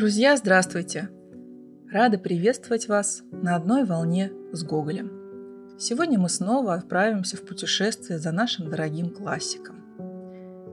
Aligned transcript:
Друзья, 0.00 0.34
здравствуйте! 0.34 1.10
Рада 1.92 2.16
приветствовать 2.16 2.88
вас 2.88 3.22
на 3.32 3.54
одной 3.54 3.84
волне 3.84 4.32
с 4.50 4.62
Гоголем. 4.64 5.76
Сегодня 5.78 6.18
мы 6.18 6.30
снова 6.30 6.72
отправимся 6.72 7.36
в 7.36 7.42
путешествие 7.42 8.18
за 8.18 8.32
нашим 8.32 8.70
дорогим 8.70 9.10
классиком. 9.10 9.84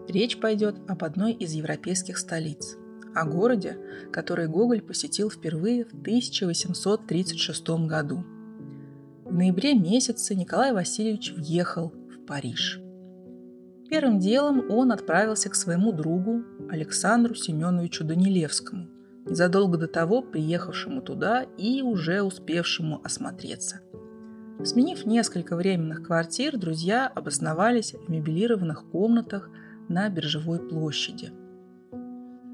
Речь 0.08 0.40
пойдет 0.40 0.78
об 0.88 1.04
одной 1.04 1.34
из 1.34 1.52
европейских 1.52 2.20
столиц, 2.20 2.78
о 3.14 3.26
городе, 3.26 3.78
который 4.14 4.48
Гоголь 4.48 4.82
посетил 4.82 5.30
впервые 5.30 5.84
в 5.84 5.90
1836 5.90 7.70
году. 7.86 8.24
В 9.26 9.34
ноябре 9.34 9.74
месяце 9.74 10.36
Николай 10.36 10.72
Васильевич 10.72 11.34
въехал 11.34 11.90
в 11.90 12.26
Париж– 12.26 12.80
Первым 13.90 14.20
делом 14.20 14.70
он 14.70 14.92
отправился 14.92 15.50
к 15.50 15.56
своему 15.56 15.94
другу 15.94 16.44
Александру 16.70 17.36
Семеновичу 17.36 18.04
Данилевскому, 18.04 18.97
незадолго 19.30 19.78
до 19.78 19.88
того 19.88 20.22
приехавшему 20.22 21.02
туда 21.02 21.46
и 21.58 21.82
уже 21.82 22.22
успевшему 22.22 23.02
осмотреться. 23.04 23.82
Сменив 24.64 25.06
несколько 25.06 25.56
временных 25.56 26.04
квартир, 26.04 26.58
друзья 26.58 27.08
обосновались 27.08 27.94
в 27.94 28.10
мебелированных 28.10 28.90
комнатах 28.90 29.50
на 29.88 30.10
Биржевой 30.10 30.60
площади. 30.60 31.32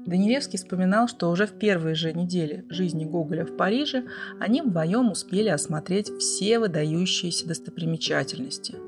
Данилевский 0.06 0.58
вспоминал, 0.58 1.08
что 1.08 1.30
уже 1.30 1.46
в 1.46 1.52
первые 1.52 1.94
же 1.94 2.12
недели 2.12 2.66
жизни 2.68 3.06
Гоголя 3.06 3.46
в 3.46 3.56
Париже 3.56 4.04
они 4.38 4.60
вдвоем 4.60 5.10
успели 5.10 5.48
осмотреть 5.48 6.10
все 6.18 6.58
выдающиеся 6.58 7.48
достопримечательности– 7.48 8.76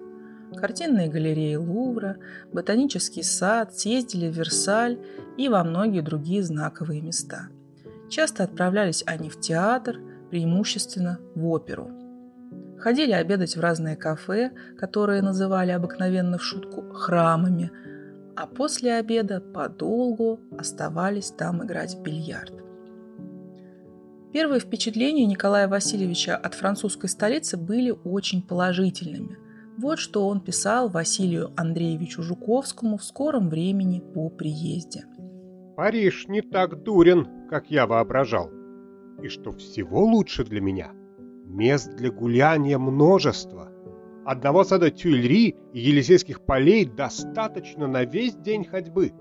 картинные 0.57 1.09
галереи 1.09 1.55
Лувра, 1.57 2.17
ботанический 2.53 3.23
сад, 3.23 3.79
съездили 3.79 4.29
в 4.29 4.37
Версаль 4.37 4.99
и 5.37 5.49
во 5.49 5.63
многие 5.63 6.01
другие 6.01 6.43
знаковые 6.43 7.01
места. 7.01 7.49
Часто 8.09 8.45
отправлялись 8.45 9.03
они 9.07 9.29
в 9.29 9.41
театр, 9.41 9.99
преимущественно 10.31 11.19
в 11.35 11.47
оперу. 11.47 11.91
Ходили 12.79 13.13
обедать 13.13 13.57
в 13.57 13.61
разные 13.61 13.97
кафе, 13.97 14.53
которые 14.79 15.23
называли 15.23 15.71
обыкновенно 15.71 16.39
в 16.39 16.45
шутку 16.45 16.83
«храмами», 16.93 17.71
а 18.37 18.47
после 18.47 18.95
обеда 18.95 19.41
подолгу 19.41 20.41
оставались 20.59 21.31
там 21.31 21.65
играть 21.65 21.95
в 21.95 22.03
бильярд. 22.03 22.53
Первые 24.33 24.61
впечатления 24.61 25.25
Николая 25.25 25.69
Васильевича 25.69 26.37
от 26.37 26.55
французской 26.55 27.09
столицы 27.09 27.57
были 27.57 27.95
очень 28.05 28.43
положительными– 28.43 29.39
вот 29.77 29.99
что 29.99 30.27
он 30.27 30.41
писал 30.41 30.89
Василию 30.89 31.53
Андреевичу 31.55 32.23
Жуковскому 32.23 32.97
в 32.97 33.05
скором 33.05 33.51
времени 33.51 34.01
по 34.01 34.31
приезде. 34.31 35.05
«Париж 35.77 36.27
не 36.29 36.41
так 36.41 36.83
дурен, 36.83 37.49
как 37.49 37.71
я 37.71 37.87
воображал. 37.87 38.51
И 39.23 39.29
что 39.29 39.53
всего 39.53 40.05
лучше 40.05 40.45
для 40.45 40.61
меня, 40.61 40.93
мест 41.45 41.95
для 41.97 42.11
гуляния 42.11 42.79
множество. 42.79 43.71
Одного 44.25 44.65
сада 44.65 44.91
Тюильри 44.91 45.57
и 45.73 45.79
Елисейских 45.79 46.41
полей 46.41 46.85
достаточно 46.85 47.87
на 47.87 48.05
весь 48.05 48.35
день 48.35 48.65
ходьбы. 48.65 49.13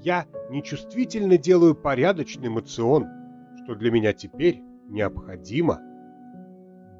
Я 0.00 0.26
нечувствительно 0.50 1.36
делаю 1.36 1.74
порядочный 1.74 2.48
мацион, 2.48 3.06
что 3.62 3.74
для 3.74 3.90
меня 3.90 4.12
теперь 4.12 4.62
необходимо– 4.88 5.80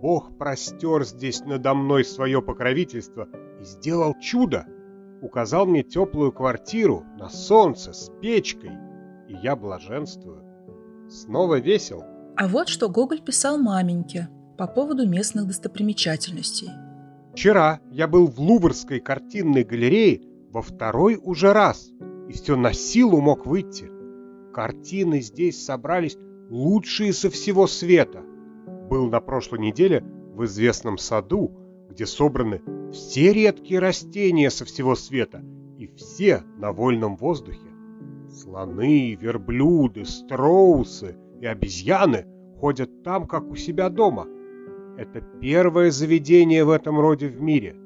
Бог 0.01 0.37
простер 0.39 1.05
здесь 1.05 1.41
надо 1.45 1.75
мной 1.75 2.05
свое 2.05 2.41
покровительство 2.41 3.29
и 3.61 3.65
сделал 3.65 4.15
чудо. 4.21 4.67
Указал 5.23 5.67
мне 5.67 5.83
теплую 5.83 6.33
квартиру 6.33 7.05
на 7.19 7.29
солнце 7.29 7.93
с 7.93 8.11
печкой, 8.21 8.73
и 9.29 9.35
я 9.43 9.57
блаженствую. 9.57 10.43
Снова 11.09 11.59
весел. 11.59 12.03
А 12.37 12.47
вот 12.47 12.69
что 12.69 12.89
Гоголь 12.89 13.21
писал 13.21 13.59
маменьке 13.59 14.29
по 14.57 14.67
поводу 14.67 15.09
местных 15.09 15.47
достопримечательностей. 15.47 16.69
Вчера 17.33 17.81
я 17.91 18.07
был 18.09 18.27
в 18.27 18.39
Луврской 18.39 19.01
картинной 19.01 19.65
галерее 19.65 20.23
во 20.51 20.63
второй 20.63 21.19
уже 21.23 21.53
раз, 21.53 21.91
и 22.29 22.33
все 22.33 22.57
на 22.57 22.73
силу 22.73 23.21
мог 23.21 23.47
выйти. 23.47 23.91
Картины 24.53 25.21
здесь 25.21 25.65
собрались 25.65 26.17
лучшие 26.51 27.13
со 27.13 27.31
всего 27.31 27.67
света 27.67 28.23
был 28.89 29.09
на 29.09 29.21
прошлой 29.21 29.61
неделе 29.61 30.03
в 30.35 30.45
известном 30.45 30.99
саду, 30.99 31.53
где 31.91 32.07
собраны 32.07 32.61
все 32.93 33.33
редкие 33.33 33.81
растения 33.81 34.51
со 34.51 34.65
всего 34.65 34.95
света 34.95 35.43
и 35.79 35.87
все 35.89 36.43
на 36.57 36.73
вольном 36.73 37.17
воздухе. 37.17 37.69
Слоны, 38.29 39.15
верблюды, 39.15 40.05
строусы 40.05 41.17
и 41.41 41.47
обезьяны 41.47 42.27
ходят 42.59 43.03
там, 43.03 43.27
как 43.27 43.51
у 43.51 43.57
себя 43.57 43.89
дома. 43.89 44.27
Это 44.97 45.21
первое 45.41 45.91
заведение 45.91 46.65
в 46.65 46.71
этом 46.71 46.99
роде 46.99 47.29
в 47.29 47.41
мире. 47.41 47.77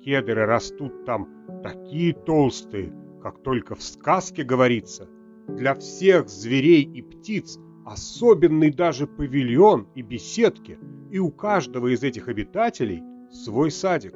Кедры 0.00 0.46
растут 0.46 1.04
там 1.04 1.28
такие 1.62 2.12
толстые, 2.14 2.92
как 3.22 3.42
только 3.42 3.74
в 3.74 3.82
сказке 3.82 4.44
говорится. 4.44 5.08
Для 5.48 5.74
всех 5.74 6.28
зверей 6.28 6.82
и 6.82 7.02
птиц 7.02 7.58
особенный 7.84 8.70
даже 8.70 9.06
павильон 9.06 9.88
и 9.94 10.02
беседки, 10.02 10.78
и 11.10 11.18
у 11.18 11.30
каждого 11.30 11.92
из 11.92 12.02
этих 12.02 12.28
обитателей 12.28 13.02
свой 13.30 13.70
садик. 13.70 14.14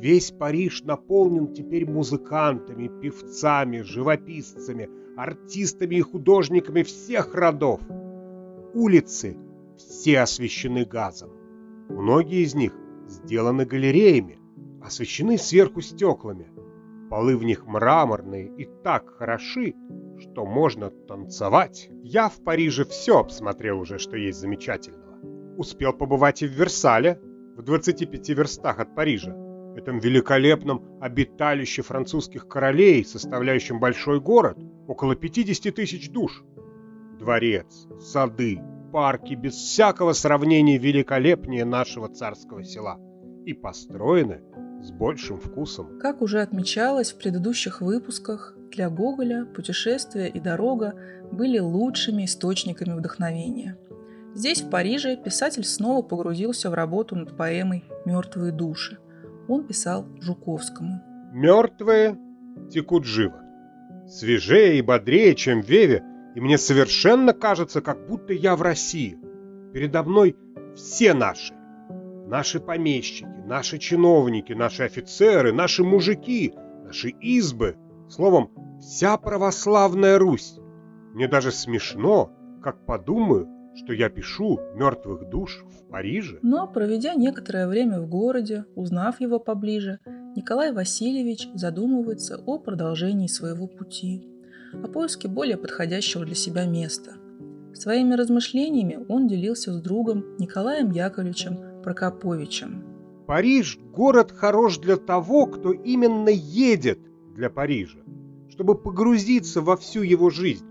Весь 0.00 0.32
Париж 0.32 0.82
наполнен 0.82 1.54
теперь 1.54 1.88
музыкантами, 1.88 2.90
певцами, 3.00 3.80
живописцами, 3.80 4.90
артистами 5.16 5.96
и 5.96 6.00
художниками 6.00 6.82
всех 6.82 7.34
родов. 7.34 7.80
Улицы 8.74 9.36
все 9.76 10.20
освещены 10.20 10.84
газом. 10.84 11.30
Многие 11.88 12.42
из 12.42 12.54
них 12.54 12.72
сделаны 13.06 13.64
галереями, 13.64 14.38
освещены 14.82 15.38
сверху 15.38 15.80
стеклами. 15.80 16.50
Полы 17.08 17.36
в 17.36 17.44
них 17.44 17.66
мраморные 17.66 18.48
и 18.58 18.68
так 18.82 19.08
хороши, 19.16 19.74
что 20.18 20.44
можно 20.44 20.90
танцевать. 20.90 21.88
Я 22.02 22.28
в 22.28 22.42
Париже 22.42 22.84
все 22.84 23.18
обсмотрел 23.18 23.80
уже, 23.80 23.98
что 23.98 24.16
есть 24.16 24.40
замечательного. 24.40 25.18
Успел 25.56 25.92
побывать 25.92 26.42
и 26.42 26.46
в 26.46 26.50
Версале, 26.50 27.20
в 27.56 27.62
25 27.62 28.28
верстах 28.30 28.80
от 28.80 28.94
Парижа, 28.96 29.32
этом 29.76 29.98
великолепном 29.98 30.82
обиталище 31.00 31.82
французских 31.82 32.48
королей, 32.48 33.04
составляющем 33.04 33.80
большой 33.80 34.20
город, 34.20 34.58
около 34.86 35.16
50 35.16 35.74
тысяч 35.74 36.10
душ. 36.10 36.44
Дворец, 37.18 37.86
сады, 38.00 38.60
парки 38.92 39.34
без 39.34 39.54
всякого 39.54 40.12
сравнения 40.12 40.78
великолепнее 40.78 41.64
нашего 41.64 42.08
царского 42.08 42.62
села 42.62 42.98
и 43.44 43.52
построены 43.52 44.42
с 44.82 44.90
большим 44.90 45.38
вкусом. 45.38 45.98
Как 45.98 46.22
уже 46.22 46.40
отмечалось 46.40 47.12
в 47.12 47.18
предыдущих 47.18 47.80
выпусках, 47.80 48.54
для 48.70 48.90
Гоголя 48.90 49.46
путешествия 49.46 50.28
и 50.28 50.40
дорога 50.40 50.94
были 51.30 51.58
лучшими 51.58 52.24
источниками 52.24 52.92
вдохновения. 52.94 53.76
Здесь, 54.34 54.62
в 54.62 54.70
Париже, 54.70 55.16
писатель 55.16 55.64
снова 55.64 56.02
погрузился 56.02 56.70
в 56.70 56.74
работу 56.74 57.14
над 57.14 57.36
поэмой 57.36 57.84
«Мертвые 58.04 58.52
души». 58.52 58.98
Он 59.48 59.66
писал 59.66 60.06
Жуковскому. 60.20 61.00
«Мертвые 61.32 62.18
текут 62.70 63.04
живо, 63.04 63.40
свежее 64.06 64.78
и 64.78 64.82
бодрее, 64.82 65.34
чем 65.34 65.62
в 65.62 65.68
Веве, 65.68 66.02
и 66.34 66.40
мне 66.40 66.58
совершенно 66.58 67.32
кажется, 67.32 67.80
как 67.80 68.06
будто 68.06 68.32
я 68.32 68.56
в 68.56 68.62
России. 68.62 69.18
Передо 69.72 70.02
мной 70.02 70.36
все 70.74 71.14
наши. 71.14 71.54
Наши 72.26 72.60
помещики, 72.60 73.26
наши 73.46 73.78
чиновники, 73.78 74.52
наши 74.52 74.84
офицеры, 74.84 75.52
наши 75.52 75.84
мужики, 75.84 76.54
наши 76.84 77.10
избы, 77.10 77.76
Словом, 78.08 78.50
вся 78.80 79.16
православная 79.16 80.18
Русь. 80.18 80.58
Мне 81.14 81.26
даже 81.26 81.50
смешно, 81.50 82.30
как 82.62 82.84
подумаю, 82.86 83.48
что 83.76 83.92
я 83.92 84.08
пишу 84.08 84.60
«Мертвых 84.74 85.28
душ» 85.28 85.64
в 85.70 85.90
Париже. 85.90 86.38
Но, 86.42 86.66
проведя 86.66 87.14
некоторое 87.14 87.66
время 87.66 88.00
в 88.00 88.08
городе, 88.08 88.64
узнав 88.74 89.20
его 89.20 89.38
поближе, 89.38 89.98
Николай 90.36 90.72
Васильевич 90.72 91.48
задумывается 91.54 92.40
о 92.44 92.58
продолжении 92.58 93.26
своего 93.26 93.66
пути, 93.66 94.26
о 94.72 94.88
поиске 94.88 95.28
более 95.28 95.56
подходящего 95.56 96.24
для 96.24 96.34
себя 96.34 96.66
места. 96.66 97.12
Своими 97.74 98.14
размышлениями 98.14 99.04
он 99.08 99.26
делился 99.26 99.72
с 99.72 99.80
другом 99.80 100.24
Николаем 100.38 100.90
Яковлевичем 100.90 101.82
Прокоповичем. 101.82 102.84
Париж– 103.26 103.78
город 103.92 104.32
хорош 104.32 104.78
для 104.78 104.96
того, 104.96 105.46
кто 105.46 105.72
именно 105.72 106.28
едет 106.28 106.98
для 107.34 107.50
Парижа 107.50 107.98
чтобы 108.54 108.76
погрузиться 108.76 109.60
во 109.60 109.76
всю 109.76 110.02
его 110.02 110.30
жизнь. 110.30 110.64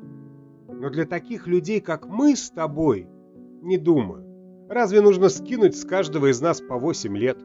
Но 0.84 0.90
для 0.90 1.06
таких 1.06 1.48
людей, 1.48 1.80
как 1.80 2.10
мы 2.10 2.36
с 2.36 2.50
тобой, 2.50 3.08
не 3.62 3.78
думаю. 3.78 4.68
Разве 4.68 5.00
нужно 5.00 5.30
скинуть 5.30 5.78
с 5.78 5.86
каждого 5.86 6.30
из 6.30 6.42
нас 6.42 6.60
по 6.60 6.78
8 6.78 7.18
лет? 7.18 7.38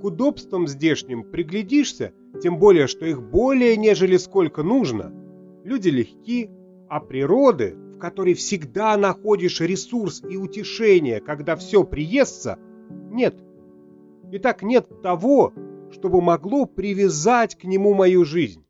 К 0.00 0.04
удобствам 0.04 0.66
здешним 0.66 1.24
приглядишься, 1.24 2.14
тем 2.42 2.58
более, 2.58 2.86
что 2.86 3.04
их 3.04 3.22
более, 3.22 3.76
нежели 3.76 4.16
сколько 4.16 4.62
нужно. 4.62 5.12
Люди 5.62 5.90
легки, 5.90 6.48
а 6.88 7.00
природы, 7.00 7.76
в 7.96 7.98
которой 7.98 8.32
всегда 8.32 8.96
находишь 8.96 9.60
ресурс 9.60 10.22
и 10.26 10.38
утешение, 10.38 11.20
когда 11.20 11.54
все 11.54 11.84
приестся, 11.84 12.58
нет. 13.10 13.36
И 14.32 14.38
так 14.38 14.62
нет 14.62 15.02
того, 15.02 15.52
чтобы 15.90 16.22
могло 16.22 16.64
привязать 16.64 17.56
к 17.56 17.64
нему 17.64 17.92
мою 17.92 18.24
жизнь. 18.24 18.64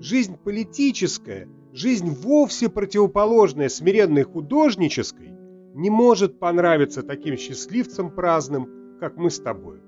Жизнь 0.00 0.36
политическая, 0.36 1.48
жизнь 1.74 2.08
вовсе 2.10 2.68
противоположная 2.68 3.68
смиренной 3.68 4.22
художнической, 4.22 5.34
не 5.74 5.90
может 5.90 6.38
понравиться 6.38 7.02
таким 7.02 7.36
счастливцам 7.36 8.14
праздным, 8.14 8.68
как 9.00 9.16
мы 9.16 9.28
с 9.28 9.40
тобой. 9.40 9.80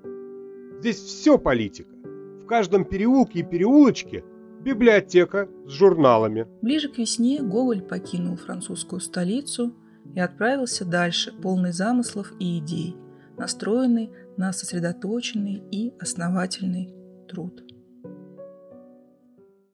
Здесь 0.81 0.97
все 0.97 1.39
политика. 1.39 1.95
В 2.43 2.47
каждом 2.47 2.85
переулке 2.85 3.41
и 3.41 3.43
переулочке 3.45 4.25
библиотека 4.63 5.49
с 5.65 5.71
журналами. 5.71 6.49
Ближе 6.61 6.89
к 6.89 6.99
весне 6.99 7.41
Гоголь 7.41 7.83
покинул 7.83 8.37
французскую 8.37 8.99
столицу 9.01 9.73
и 10.13 10.19
отправился 10.19 10.85
дальше, 10.85 11.33
полный 11.41 11.73
замыслов 11.73 12.33
и 12.41 12.59
идей, 12.59 12.97
настроенный 13.39 14.11
на 14.37 14.53
сосредоточенный 14.53 15.63
и 15.71 15.93
основательный 16.01 16.93
труд. 17.29 17.66